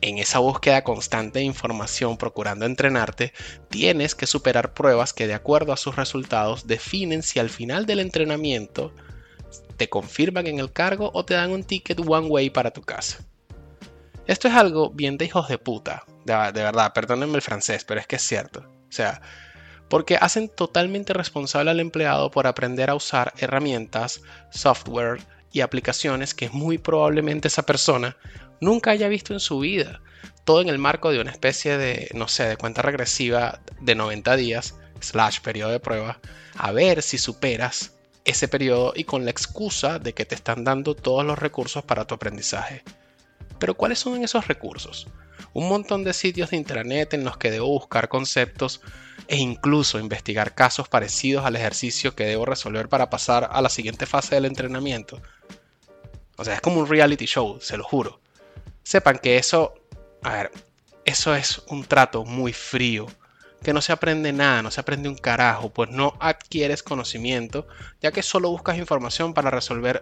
en 0.00 0.18
esa 0.18 0.38
búsqueda 0.38 0.84
constante 0.84 1.40
de 1.40 1.44
información 1.44 2.16
procurando 2.16 2.64
entrenarte, 2.64 3.32
tienes 3.68 4.14
que 4.14 4.26
superar 4.26 4.72
pruebas 4.72 5.12
que 5.12 5.26
de 5.26 5.34
acuerdo 5.34 5.72
a 5.72 5.76
sus 5.76 5.96
resultados 5.96 6.66
definen 6.66 7.22
si 7.22 7.38
al 7.38 7.50
final 7.50 7.86
del 7.86 8.00
entrenamiento 8.00 8.92
te 9.78 9.88
confirman 9.88 10.46
en 10.46 10.58
el 10.58 10.72
cargo 10.72 11.10
o 11.14 11.24
te 11.24 11.34
dan 11.34 11.52
un 11.52 11.64
ticket 11.64 12.00
one 12.00 12.26
way 12.26 12.50
para 12.50 12.72
tu 12.72 12.82
casa. 12.82 13.24
Esto 14.26 14.48
es 14.48 14.54
algo 14.54 14.90
bien 14.90 15.16
de 15.16 15.24
hijos 15.24 15.48
de 15.48 15.56
puta, 15.56 16.04
de, 16.26 16.62
verdad, 16.62 16.92
perdónenme 16.92 17.36
el 17.36 17.42
francés, 17.42 17.84
pero 17.84 18.00
es 18.00 18.06
que 18.06 18.16
es 18.16 18.22
cierto. 18.22 18.60
O 18.60 18.92
sea, 18.92 19.22
porque 19.88 20.16
hacen 20.16 20.50
totalmente 20.50 21.14
responsable 21.14 21.70
al 21.70 21.80
empleado 21.80 22.30
por 22.30 22.46
aprender 22.46 22.90
a 22.90 22.94
usar 22.94 23.32
herramientas, 23.38 24.20
software 24.50 25.22
y 25.52 25.60
aplicaciones 25.60 26.34
que 26.34 26.50
muy 26.50 26.76
probablemente 26.76 27.48
esa 27.48 27.64
persona 27.64 28.18
nunca 28.60 28.90
haya 28.90 29.08
visto 29.08 29.32
en 29.32 29.40
su 29.40 29.60
vida. 29.60 30.02
Todo 30.44 30.60
en 30.60 30.68
el 30.68 30.78
marco 30.78 31.10
de 31.10 31.20
una 31.20 31.30
especie 31.30 31.78
de, 31.78 32.10
no 32.14 32.28
sé, 32.28 32.44
de 32.44 32.56
cuenta 32.56 32.82
regresiva 32.82 33.60
de 33.80 33.94
90 33.94 34.36
días, 34.36 34.74
slash 35.00 35.40
periodo 35.40 35.70
de 35.70 35.80
prueba, 35.80 36.18
a 36.56 36.72
ver 36.72 37.02
si 37.02 37.16
superas 37.16 37.97
ese 38.28 38.46
periodo 38.46 38.92
y 38.94 39.04
con 39.04 39.24
la 39.24 39.30
excusa 39.30 39.98
de 39.98 40.12
que 40.12 40.26
te 40.26 40.34
están 40.34 40.62
dando 40.62 40.94
todos 40.94 41.24
los 41.24 41.38
recursos 41.38 41.82
para 41.82 42.06
tu 42.06 42.14
aprendizaje. 42.14 42.84
Pero 43.58 43.74
¿cuáles 43.74 43.98
son 44.00 44.22
esos 44.22 44.46
recursos? 44.46 45.08
Un 45.54 45.66
montón 45.66 46.04
de 46.04 46.12
sitios 46.12 46.50
de 46.50 46.58
internet 46.58 47.14
en 47.14 47.24
los 47.24 47.38
que 47.38 47.50
debo 47.50 47.68
buscar 47.68 48.10
conceptos 48.10 48.82
e 49.28 49.36
incluso 49.36 49.98
investigar 49.98 50.54
casos 50.54 50.88
parecidos 50.88 51.46
al 51.46 51.56
ejercicio 51.56 52.14
que 52.14 52.26
debo 52.26 52.44
resolver 52.44 52.90
para 52.90 53.08
pasar 53.08 53.48
a 53.50 53.62
la 53.62 53.70
siguiente 53.70 54.04
fase 54.04 54.34
del 54.34 54.44
entrenamiento. 54.44 55.22
O 56.36 56.44
sea, 56.44 56.54
es 56.54 56.60
como 56.60 56.80
un 56.80 56.88
reality 56.88 57.24
show, 57.24 57.58
se 57.62 57.78
lo 57.78 57.84
juro. 57.84 58.20
Sepan 58.82 59.18
que 59.18 59.38
eso, 59.38 59.74
a 60.22 60.34
ver, 60.34 60.52
eso 61.06 61.34
es 61.34 61.62
un 61.68 61.82
trato 61.84 62.26
muy 62.26 62.52
frío 62.52 63.06
que 63.62 63.72
no 63.72 63.80
se 63.80 63.92
aprende 63.92 64.32
nada, 64.32 64.62
no 64.62 64.70
se 64.70 64.80
aprende 64.80 65.08
un 65.08 65.16
carajo, 65.16 65.70
pues 65.70 65.90
no 65.90 66.14
adquieres 66.20 66.82
conocimiento, 66.82 67.66
ya 68.00 68.12
que 68.12 68.22
solo 68.22 68.50
buscas 68.50 68.78
información 68.78 69.34
para 69.34 69.50
resolver 69.50 70.00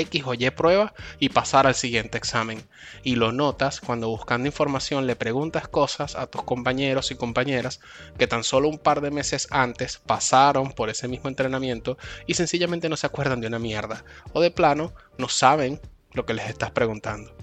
X 0.00 0.24
o 0.26 0.34
Y 0.34 0.50
prueba 0.50 0.94
y 1.18 1.30
pasar 1.30 1.66
al 1.66 1.74
siguiente 1.74 2.18
examen. 2.18 2.62
Y 3.02 3.16
lo 3.16 3.32
notas 3.32 3.80
cuando 3.80 4.08
buscando 4.08 4.46
información 4.46 5.06
le 5.06 5.16
preguntas 5.16 5.68
cosas 5.68 6.16
a 6.16 6.26
tus 6.26 6.42
compañeros 6.42 7.10
y 7.10 7.16
compañeras 7.16 7.80
que 8.18 8.26
tan 8.26 8.44
solo 8.44 8.68
un 8.68 8.78
par 8.78 9.00
de 9.00 9.10
meses 9.10 9.48
antes 9.50 9.98
pasaron 9.98 10.72
por 10.72 10.90
ese 10.90 11.08
mismo 11.08 11.28
entrenamiento 11.28 11.96
y 12.26 12.34
sencillamente 12.34 12.88
no 12.88 12.96
se 12.96 13.06
acuerdan 13.06 13.40
de 13.40 13.48
una 13.48 13.58
mierda. 13.58 14.04
O 14.32 14.40
de 14.40 14.50
plano 14.50 14.92
no 15.18 15.28
saben 15.28 15.80
lo 16.12 16.26
que 16.26 16.34
les 16.34 16.48
estás 16.48 16.70
preguntando. 16.70 17.34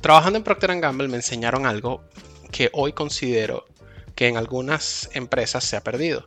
Trabajando 0.00 0.36
en 0.36 0.44
Procter 0.44 0.80
Gamble 0.80 1.08
me 1.08 1.16
enseñaron 1.16 1.64
algo 1.64 2.04
que 2.52 2.70
hoy 2.72 2.92
considero 2.92 3.66
que 4.14 4.28
en 4.28 4.36
algunas 4.36 5.10
empresas 5.14 5.64
se 5.64 5.76
ha 5.76 5.82
perdido. 5.82 6.26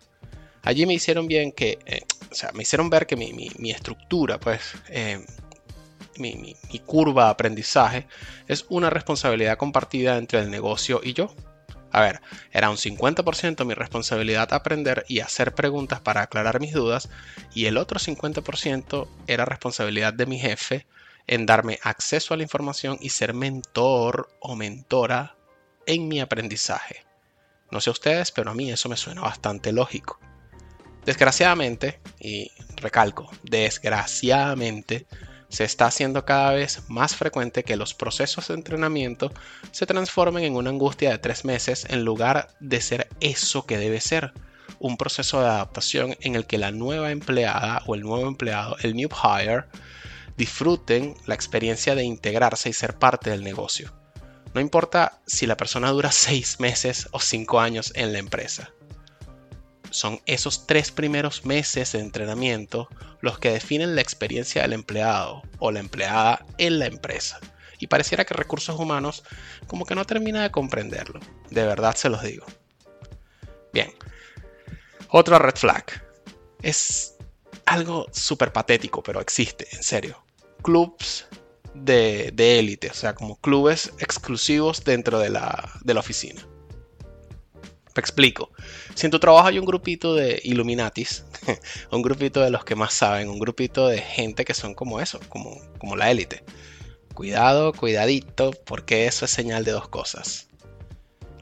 Allí 0.64 0.86
me 0.86 0.96
hicieron 0.96 1.28
bien 1.28 1.52
que, 1.52 1.78
eh, 1.86 2.02
o 2.32 2.36
sea, 2.36 2.52
me 2.54 2.64
hicieron 2.64 2.90
ver 2.90 3.06
que 3.06 3.16
mi, 3.16 3.72
estructura, 3.72 4.40
pues, 4.40 4.74
eh, 4.90 5.24
mi, 6.18 6.36
mi, 6.36 6.80
curva 6.80 7.26
de 7.26 7.32
aprendizaje 7.32 8.08
es 8.48 8.66
una 8.70 8.90
responsabilidad 8.90 9.58
compartida 9.58 10.18
entre 10.18 10.40
el 10.40 10.50
negocio 10.50 11.00
y 11.04 11.14
yo. 11.14 11.34
A 11.92 12.02
ver, 12.02 12.20
era 12.52 12.70
un 12.70 12.78
50% 12.78 13.64
mi 13.64 13.74
responsabilidad 13.74 14.52
aprender 14.54 15.06
y 15.08 15.20
hacer 15.20 15.54
preguntas 15.54 16.02
para 16.02 16.24
aclarar 16.24 16.60
mis 16.60 16.74
dudas 16.74 17.10
y 17.54 17.68
el 17.68 17.78
otro 17.78 18.00
50% 18.00 19.08
era 19.28 19.46
responsabilidad 19.46 20.14
de 20.14 20.26
mi 20.26 20.40
jefe 20.40 20.88
en 21.28 21.46
darme 21.46 21.80
acceso 21.84 22.34
a 22.34 22.38
la 22.38 22.44
información 22.44 22.98
y 23.00 23.10
ser 23.10 23.34
mentor 23.34 24.30
o 24.42 24.56
mentora 24.56 25.36
en 25.86 26.08
mi 26.08 26.20
aprendizaje. 26.20 27.06
No 27.72 27.82
sé 27.82 27.90
ustedes, 27.90 28.32
pero 28.32 28.52
a 28.52 28.54
mí 28.54 28.72
eso 28.72 28.90
me 28.90 28.98
suena 28.98 29.22
bastante 29.22 29.72
lógico. 29.72 30.20
Desgraciadamente, 31.06 32.00
y 32.20 32.52
recalco, 32.78 33.30
desgraciadamente, 33.44 35.06
se 35.50 35.64
está 35.64 35.86
haciendo 35.86 36.26
cada 36.26 36.52
vez 36.54 36.84
más 36.90 37.16
frecuente 37.16 37.64
que 37.64 37.76
los 37.76 37.94
procesos 37.94 38.48
de 38.48 38.56
entrenamiento 38.56 39.32
se 39.72 39.86
transformen 39.86 40.44
en 40.44 40.56
una 40.56 40.72
angustia 40.72 41.12
de 41.12 41.18
tres 41.18 41.46
meses 41.46 41.86
en 41.90 42.04
lugar 42.04 42.50
de 42.60 42.82
ser 42.82 43.08
eso 43.20 43.66
que 43.66 43.78
debe 43.78 44.02
ser, 44.02 44.34
un 44.80 44.98
proceso 44.98 45.40
de 45.40 45.48
adaptación 45.48 46.18
en 46.22 46.36
el 46.36 46.46
que 46.46 46.58
la 46.58 46.72
nueva 46.72 47.12
empleada 47.12 47.82
o 47.86 47.96
el 47.96 48.02
nuevo 48.02 48.28
empleado, 48.28 48.76
el 48.82 48.96
new 48.96 49.10
hire, 49.10 49.66
disfruten 50.38 51.16
la 51.26 51.36
experiencia 51.36 51.96
de 51.96 52.04
integrarse 52.04 52.70
y 52.70 52.74
ser 52.74 52.98
parte 52.98 53.30
del 53.30 53.44
negocio. 53.44 53.94
No 54.56 54.62
importa 54.62 55.20
si 55.28 55.46
la 55.48 55.58
persona 55.58 55.92
dura 55.92 56.14
seis 56.14 56.62
meses 56.62 57.10
o 57.12 57.20
cinco 57.20 57.60
años 57.60 57.92
en 57.94 58.14
la 58.14 58.20
empresa 58.20 58.72
son 59.90 60.22
esos 60.26 60.66
tres 60.66 60.92
primeros 60.92 61.46
meses 61.46 61.92
de 61.92 62.00
entrenamiento 62.00 62.88
los 63.20 63.38
que 63.38 63.52
definen 63.52 63.96
la 63.96 64.02
experiencia 64.02 64.62
del 64.62 64.72
empleado 64.72 65.42
o 65.60 65.72
la 65.72 65.82
empleada 65.82 66.46
en 66.58 66.80
la 66.80 66.86
empresa. 66.86 67.40
Y 67.80 67.88
pareciera 67.88 68.24
que 68.24 68.34
recursos 68.34 68.80
humanos 68.80 69.24
como 69.68 69.86
que 69.86 69.96
no 69.96 70.06
termina 70.06 70.44
de 70.44 70.52
comprenderlo. 70.52 71.20
De 71.50 71.66
verdad 71.66 71.96
se 71.96 72.08
los 72.08 72.24
digo. 72.24 72.46
Bien. 73.74 73.94
Otra 75.10 75.38
red 75.38 75.56
flag. 75.56 75.86
Es 76.62 77.16
algo 77.66 78.06
súper 78.14 78.54
patético, 78.54 79.04
pero 79.04 79.20
existe, 79.20 79.68
en 79.74 79.84
serio. 79.84 80.24
Clubs 80.62 81.28
de 81.76 82.60
élite, 82.60 82.90
o 82.90 82.94
sea, 82.94 83.14
como 83.14 83.36
clubes 83.38 83.92
exclusivos 84.00 84.84
dentro 84.84 85.20
de 85.20 85.30
la, 85.30 85.72
de 85.84 85.94
la 85.94 86.00
oficina. 86.00 86.42
Me 87.96 88.02
explico. 88.02 88.52
Si 88.94 89.08
en 89.08 89.12
tu 89.12 89.20
trabajo 89.20 89.48
hay 89.48 89.58
un 89.58 89.66
grupito 89.66 90.14
de 90.16 90.42
Illuminatis, 90.44 91.24
un 91.92 92.02
grupito 92.02 92.42
de 92.42 92.50
los 92.50 92.66
que 92.66 92.76
más 92.76 92.94
saben, 92.94 93.30
un 93.30 93.40
grupito 93.40 93.88
de 93.88 94.00
gente 94.00 94.44
que 94.44 94.54
son 94.54 94.76
como 94.76 95.00
eso, 95.00 95.22
como, 95.30 95.62
como 95.78 95.96
la 95.96 96.12
élite. 96.12 96.44
Cuidado, 97.14 97.72
cuidadito, 97.72 98.52
porque 98.66 99.08
eso 99.08 99.24
es 99.24 99.32
señal 99.32 99.64
de 99.64 99.72
dos 99.72 99.88
cosas. 99.88 100.50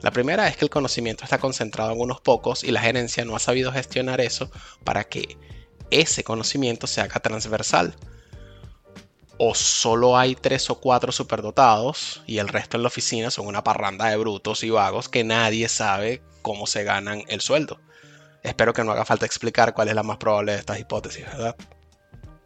La 0.00 0.12
primera 0.12 0.46
es 0.46 0.56
que 0.56 0.64
el 0.64 0.70
conocimiento 0.70 1.24
está 1.24 1.38
concentrado 1.38 1.90
en 1.90 2.00
unos 2.00 2.20
pocos 2.20 2.62
y 2.62 2.70
la 2.70 2.82
gerencia 2.82 3.24
no 3.24 3.34
ha 3.34 3.40
sabido 3.40 3.72
gestionar 3.72 4.20
eso 4.20 4.52
para 4.84 5.02
que 5.02 5.36
ese 5.90 6.22
conocimiento 6.22 6.86
se 6.86 7.00
haga 7.00 7.18
transversal. 7.18 7.96
O 9.38 9.54
solo 9.54 10.16
hay 10.16 10.36
tres 10.36 10.70
o 10.70 10.80
cuatro 10.80 11.10
superdotados 11.10 12.22
y 12.26 12.38
el 12.38 12.48
resto 12.48 12.76
en 12.76 12.82
la 12.84 12.88
oficina 12.88 13.30
son 13.30 13.46
una 13.46 13.64
parranda 13.64 14.06
de 14.08 14.16
brutos 14.16 14.62
y 14.62 14.70
vagos 14.70 15.08
que 15.08 15.24
nadie 15.24 15.68
sabe 15.68 16.22
cómo 16.42 16.66
se 16.66 16.84
ganan 16.84 17.24
el 17.28 17.40
sueldo. 17.40 17.80
Espero 18.42 18.72
que 18.72 18.84
no 18.84 18.92
haga 18.92 19.04
falta 19.04 19.26
explicar 19.26 19.74
cuál 19.74 19.88
es 19.88 19.94
la 19.94 20.02
más 20.02 20.18
probable 20.18 20.52
de 20.52 20.58
estas 20.58 20.78
hipótesis, 20.78 21.24
¿verdad? 21.24 21.56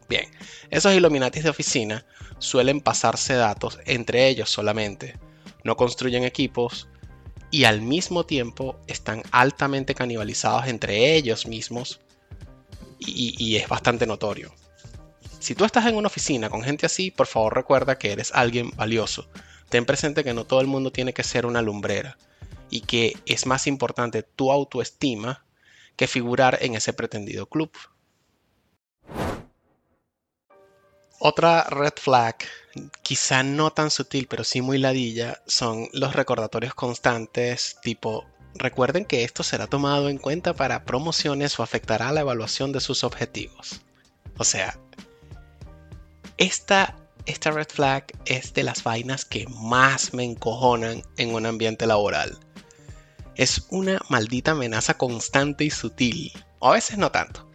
Bien, 0.07 0.25
esos 0.71 0.93
Illuminatis 0.93 1.43
de 1.43 1.51
oficina 1.51 2.05
suelen 2.39 2.81
pasarse 2.81 3.35
datos 3.35 3.77
entre 3.85 4.27
ellos 4.27 4.49
solamente, 4.49 5.19
no 5.63 5.75
construyen 5.75 6.23
equipos 6.23 6.87
y 7.51 7.65
al 7.65 7.81
mismo 7.81 8.25
tiempo 8.25 8.79
están 8.87 9.21
altamente 9.31 9.93
canibalizados 9.93 10.67
entre 10.67 11.15
ellos 11.15 11.45
mismos 11.45 11.99
y, 12.97 13.35
y, 13.37 13.57
es 13.57 13.67
bastante 13.67 14.07
notorio. 14.07 14.53
Si 15.39 15.55
tú 15.55 15.63
estás 15.63 15.85
en 15.85 15.95
una 15.95 16.07
oficina 16.07 16.49
con 16.49 16.63
gente 16.63 16.85
así, 16.85 17.11
por 17.11 17.25
favor 17.25 17.55
recuerda 17.55 17.97
que 17.97 18.11
eres 18.11 18.31
alguien 18.33 18.71
valioso. 18.75 19.29
Ten 19.69 19.85
presente 19.85 20.23
que 20.23 20.33
no 20.33 20.45
todo 20.45 20.59
el 20.59 20.67
mundo 20.67 20.91
tiene 20.91 21.13
que 21.13 21.23
ser 21.23 21.45
una 21.45 21.61
lumbrera 21.61 22.17
y 22.69 22.81
que 22.81 23.17
es 23.25 23.45
más 23.45 23.65
importante 23.65 24.21
tu 24.21 24.51
autoestima 24.51 25.45
que 25.95 26.07
figurar 26.07 26.57
en 26.61 26.75
ese 26.75 26.91
pretendido 26.91 27.45
club. 27.47 27.71
Otra 31.19 31.65
red 31.65 31.93
flag, 31.95 32.35
quizá 33.01 33.43
no 33.43 33.71
tan 33.71 33.91
sutil, 33.91 34.27
pero 34.27 34.43
sí 34.43 34.61
muy 34.61 34.77
ladilla, 34.77 35.41
son 35.47 35.89
los 35.91 36.15
recordatorios 36.15 36.73
constantes 36.73 37.77
tipo, 37.81 38.25
recuerden 38.55 39.05
que 39.05 39.23
esto 39.23 39.43
será 39.43 39.67
tomado 39.67 40.09
en 40.09 40.17
cuenta 40.17 40.53
para 40.53 40.85
promociones 40.85 41.59
o 41.59 41.63
afectará 41.63 42.11
la 42.11 42.21
evaluación 42.21 42.71
de 42.71 42.79
sus 42.79 43.03
objetivos. 43.03 43.81
O 44.37 44.45
sea, 44.45 44.79
esta, 46.39 46.95
esta 47.27 47.51
red 47.51 47.67
flag 47.67 48.05
es 48.25 48.53
de 48.53 48.63
las 48.63 48.83
vainas 48.83 49.25
que 49.25 49.45
más 49.47 50.13
me 50.15 50.23
encojonan 50.23 51.03
en 51.17 51.35
un 51.35 51.45
ambiente 51.45 51.85
laboral 51.85 52.39
es 53.39 53.65
una 53.69 54.01
maldita 54.09 54.51
amenaza 54.51 54.95
constante 54.95 55.63
y 55.63 55.69
sutil. 55.69 56.33
O 56.59 56.71
a 56.71 56.73
veces 56.73 56.97
no 56.97 57.09
tanto. 57.09 57.49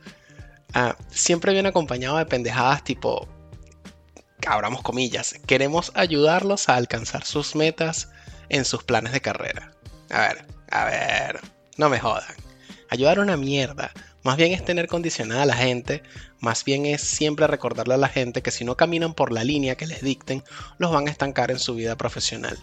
Ah, 0.72 0.96
siempre 1.10 1.52
viene 1.52 1.68
acompañado 1.68 2.16
de 2.16 2.24
pendejadas 2.24 2.82
tipo, 2.82 3.28
abramos 4.46 4.80
comillas, 4.80 5.34
queremos 5.46 5.92
ayudarlos 5.94 6.70
a 6.70 6.76
alcanzar 6.76 7.26
sus 7.26 7.54
metas 7.54 8.08
en 8.48 8.64
sus 8.64 8.82
planes 8.82 9.12
de 9.12 9.20
carrera. 9.20 9.72
A 10.08 10.20
ver, 10.20 10.46
a 10.70 10.84
ver, 10.86 11.40
no 11.76 11.90
me 11.90 12.00
jodan. 12.00 12.34
Ayudar 12.88 13.18
una 13.18 13.36
mierda. 13.36 13.92
Más 14.24 14.38
bien 14.38 14.52
es 14.52 14.64
tener 14.64 14.86
condicionada 14.88 15.42
a 15.42 15.46
la 15.46 15.54
gente, 15.54 16.02
más 16.40 16.64
bien 16.64 16.86
es 16.86 17.02
siempre 17.02 17.46
recordarle 17.46 17.92
a 17.92 17.98
la 17.98 18.08
gente 18.08 18.40
que 18.40 18.50
si 18.50 18.64
no 18.64 18.74
caminan 18.74 19.12
por 19.12 19.30
la 19.30 19.44
línea 19.44 19.76
que 19.76 19.86
les 19.86 20.00
dicten, 20.00 20.42
los 20.78 20.90
van 20.90 21.06
a 21.06 21.10
estancar 21.10 21.50
en 21.50 21.58
su 21.58 21.74
vida 21.74 21.94
profesional. 21.96 22.58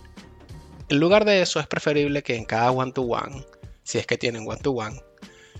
En 0.89 0.99
lugar 0.99 1.23
de 1.23 1.43
eso, 1.43 1.59
es 1.59 1.67
preferible 1.67 2.23
que 2.23 2.35
en 2.35 2.45
cada 2.45 2.71
one-to-one, 2.71 3.45
si 3.83 3.99
es 3.99 4.07
que 4.07 4.17
tienen 4.17 4.47
one-to-one, 4.47 4.99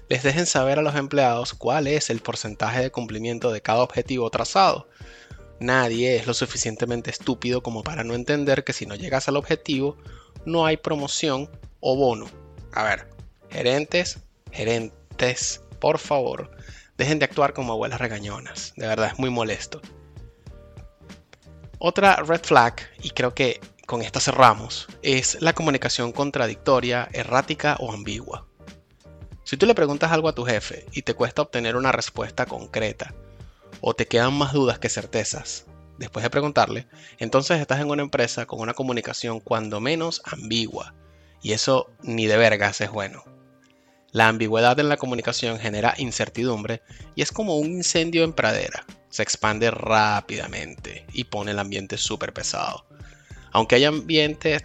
les 0.09 0.23
dejen 0.23 0.47
saber 0.47 0.79
a 0.79 0.81
los 0.81 0.95
empleados 0.95 1.53
cuál 1.53 1.85
es 1.85 2.09
el 2.09 2.19
porcentaje 2.19 2.81
de 2.81 2.91
cumplimiento 2.91 3.51
de 3.51 3.61
cada 3.61 3.83
objetivo 3.83 4.29
trazado. 4.31 4.89
Nadie 5.59 6.15
es 6.15 6.25
lo 6.25 6.33
suficientemente 6.33 7.11
estúpido 7.11 7.61
como 7.61 7.83
para 7.83 8.03
no 8.03 8.15
entender 8.15 8.63
que 8.63 8.73
si 8.73 8.87
no 8.87 8.95
llegas 8.95 9.27
al 9.27 9.37
objetivo, 9.37 9.97
no 10.45 10.65
hay 10.65 10.77
promoción 10.77 11.47
o 11.79 11.95
bono. 11.95 12.25
A 12.73 12.83
ver, 12.83 13.07
gerentes, 13.51 14.17
gerentes, 14.51 15.61
por 15.82 15.98
favor, 15.98 16.52
dejen 16.98 17.20
de 17.20 17.26
actuar 17.26 17.54
como 17.54 17.74
abuelas 17.74 18.00
regañonas. 18.00 18.72
De 18.78 18.88
verdad, 18.88 19.10
es 19.12 19.20
muy 19.20 19.30
molesto. 19.30 19.82
Otra 21.80 22.17
red 22.17 22.41
flag, 22.44 22.76
y 23.02 23.10
creo 23.10 23.34
que 23.34 23.60
con 23.88 24.04
esta 24.04 24.22
cerramos, 24.22 24.88
es 25.02 25.41
la 25.41 25.54
comunicación 25.54 26.13
contradictoria, 26.13 27.10
errática 27.12 27.76
o 27.80 27.91
ambigua. 27.91 28.46
Si 29.44 29.58
tú 29.58 29.65
le 29.65 29.76
preguntas 29.76 30.12
algo 30.12 30.30
a 30.30 30.36
tu 30.36 30.46
jefe 30.46 30.86
y 30.94 31.02
te 31.02 31.15
cuesta 31.15 31.41
obtener 31.41 31.76
una 31.76 31.91
respuesta 31.91 32.46
concreta, 32.46 33.13
o 33.82 33.96
te 33.96 34.08
quedan 34.08 34.36
más 34.36 34.54
dudas 34.54 34.78
que 34.78 34.88
certezas 34.88 35.65
después 35.98 36.22
de 36.22 36.30
preguntarle, 36.30 36.88
entonces 37.17 37.60
estás 37.60 37.82
en 37.82 37.89
una 37.89 38.04
empresa 38.04 38.46
con 38.46 38.60
una 38.60 38.76
comunicación 38.76 39.39
cuando 39.39 39.82
menos 39.82 40.22
ambigua, 40.26 40.94
y 41.41 41.54
eso 41.54 41.89
ni 42.04 42.28
de 42.28 42.38
vergas 42.38 42.80
es 42.82 42.91
bueno. 42.91 43.24
La 44.12 44.28
ambigüedad 44.28 44.78
en 44.80 44.89
la 44.89 44.97
comunicación 44.97 45.58
genera 45.58 45.93
incertidumbre 45.97 46.82
y 47.15 47.21
es 47.21 47.32
como 47.32 47.58
un 47.58 47.67
incendio 47.67 48.24
en 48.24 48.34
pradera. 48.34 48.86
Se 49.10 49.24
expande 49.24 49.71
rápidamente 49.71 51.06
y 51.13 51.26
pone 51.26 51.52
el 51.52 51.60
ambiente 51.60 51.97
súper 51.97 52.34
pesado. 52.34 52.86
Aunque 53.52 53.76
hay 53.76 53.86
ambientes, 53.86 54.63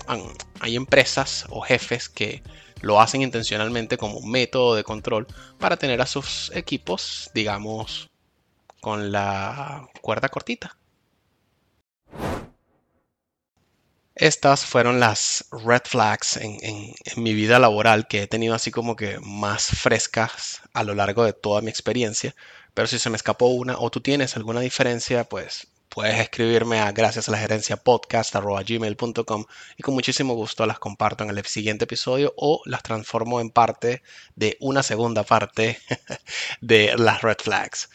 hay 0.61 0.77
empresas 0.77 1.47
o 1.49 1.61
jefes 1.61 2.09
que 2.09 2.43
lo 2.81 3.01
hacen 3.01 3.23
intencionalmente 3.23 3.97
como 3.97 4.21
método 4.21 4.75
de 4.75 4.85
control 4.85 5.27
para 5.59 5.77
tener 5.77 6.01
a 6.01 6.07
sus 6.07 6.51
equipos, 6.55 7.31
digamos, 7.35 8.11
con 8.81 9.11
la 9.11 9.89
cuerda 10.01 10.29
cortita. 10.29 10.76
Estas 14.17 14.65
fueron 14.65 14.99
las 14.99 15.45
red 15.51 15.83
flags 15.85 16.39
en, 16.39 16.95
mi 17.17 17.35
vida 17.35 17.59
laboral 17.59 18.09
que 18.09 18.23
he 18.23 18.27
tenido 18.27 18.55
así 18.55 18.71
como 18.71 18.97
que 18.97 19.19
más 19.21 19.67
frescas 19.67 20.63
a 20.73 20.85
lo 20.85 20.95
largo 20.95 21.23
de 21.23 21.35
toda 21.35 21.61
mi 21.61 21.69
experiencia. 21.69 22.35
Pero 22.73 22.89
si 22.89 22.99
se 22.99 23.11
me 23.11 23.17
escapó 23.17 23.49
una 23.49 23.79
o 23.79 23.91
tú 23.91 24.01
tienes 24.01 24.35
alguna 24.35 24.61
diferencia, 24.61 25.25
pues 25.25 25.67
puedes 25.91 26.19
escribirme 26.19 26.81
a 26.81 26.93
gracias 26.93 27.29
a 27.29 27.33
la 27.33 27.39
gerencia 27.39 27.77
podcast.gmail.com 27.77 29.45
y 29.77 29.83
con 29.83 29.93
muchísimo 29.93 30.33
gusto 30.33 30.65
las 30.65 30.79
comparto 30.79 31.23
en 31.25 31.31
el 31.31 31.45
siguiente 31.45 31.85
episodio 31.85 32.33
o 32.39 32.63
las 32.65 32.83
transformo 32.83 33.43
en 33.43 33.51
parte 33.51 34.03
de 34.35 34.57
una 34.61 34.83
segunda 34.83 35.25
parte 35.25 35.79
de 36.63 36.97
las 36.97 37.21
red 37.21 37.37
flags 37.39 37.91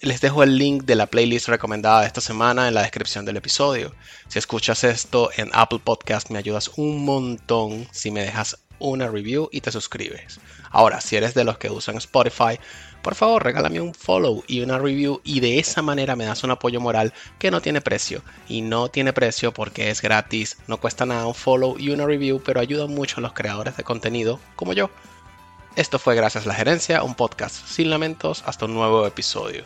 les 0.00 0.20
dejo 0.20 0.42
el 0.42 0.58
link 0.58 0.84
de 0.84 0.96
la 0.96 1.06
playlist 1.06 1.48
recomendada 1.48 2.00
de 2.00 2.06
esta 2.06 2.20
semana 2.20 2.68
en 2.68 2.74
la 2.74 2.82
descripción 2.82 3.24
del 3.24 3.36
episodio. 3.36 3.94
Si 4.28 4.38
escuchas 4.38 4.82
esto 4.84 5.30
en 5.36 5.50
Apple 5.52 5.80
Podcast 5.84 6.30
me 6.30 6.38
ayudas 6.38 6.70
un 6.76 7.04
montón 7.04 7.86
si 7.92 8.10
me 8.10 8.22
dejas 8.22 8.58
una 8.78 9.08
review 9.08 9.48
y 9.52 9.60
te 9.60 9.70
suscribes. 9.70 10.40
Ahora, 10.70 11.00
si 11.00 11.16
eres 11.16 11.34
de 11.34 11.44
los 11.44 11.58
que 11.58 11.70
usan 11.70 11.96
Spotify, 11.98 12.58
por 13.02 13.14
favor 13.14 13.44
regálame 13.44 13.80
un 13.80 13.94
follow 13.94 14.42
y 14.46 14.60
una 14.60 14.78
review 14.78 15.20
y 15.22 15.40
de 15.40 15.58
esa 15.58 15.82
manera 15.82 16.16
me 16.16 16.24
das 16.24 16.42
un 16.44 16.50
apoyo 16.50 16.80
moral 16.80 17.12
que 17.38 17.50
no 17.50 17.60
tiene 17.60 17.80
precio. 17.80 18.22
Y 18.48 18.62
no 18.62 18.88
tiene 18.88 19.12
precio 19.12 19.52
porque 19.52 19.90
es 19.90 20.02
gratis, 20.02 20.56
no 20.66 20.78
cuesta 20.78 21.06
nada 21.06 21.26
un 21.26 21.34
follow 21.34 21.78
y 21.78 21.90
una 21.90 22.06
review, 22.06 22.42
pero 22.44 22.60
ayuda 22.60 22.86
mucho 22.86 23.18
a 23.18 23.20
los 23.20 23.32
creadores 23.32 23.76
de 23.76 23.84
contenido 23.84 24.40
como 24.56 24.72
yo 24.72 24.90
esto 25.76 25.98
fue 25.98 26.14
Gracias 26.14 26.44
a 26.44 26.48
la 26.48 26.54
Gerencia, 26.54 27.02
un 27.02 27.14
podcast 27.14 27.54
sin 27.66 27.90
lamentos, 27.90 28.42
hasta 28.46 28.66
un 28.66 28.74
nuevo 28.74 29.06
episodio. 29.06 29.64